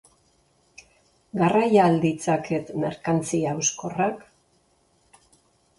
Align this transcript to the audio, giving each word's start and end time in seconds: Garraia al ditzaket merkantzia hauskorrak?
Garraia 1.41 1.83
al 1.89 1.99
ditzaket 2.07 2.73
merkantzia 2.87 3.53
hauskorrak? 3.55 4.27